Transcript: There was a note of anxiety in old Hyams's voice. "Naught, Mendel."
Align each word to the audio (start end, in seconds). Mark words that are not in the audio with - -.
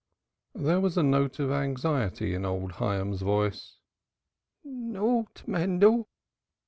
There 0.55 0.79
was 0.81 0.97
a 0.97 1.03
note 1.03 1.37
of 1.39 1.51
anxiety 1.51 2.33
in 2.33 2.43
old 2.43 2.71
Hyams's 2.71 3.21
voice. 3.21 3.77
"Naught, 4.63 5.43
Mendel." 5.45 6.09